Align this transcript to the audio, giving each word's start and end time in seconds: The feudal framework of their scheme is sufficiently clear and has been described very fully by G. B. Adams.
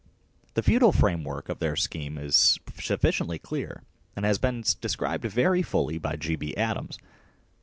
The 0.55 0.63
feudal 0.63 0.91
framework 0.91 1.47
of 1.47 1.59
their 1.59 1.75
scheme 1.75 2.17
is 2.17 2.57
sufficiently 2.75 3.37
clear 3.37 3.83
and 4.15 4.25
has 4.25 4.39
been 4.39 4.63
described 4.81 5.25
very 5.25 5.61
fully 5.61 5.99
by 5.99 6.15
G. 6.15 6.35
B. 6.35 6.57
Adams. 6.57 6.97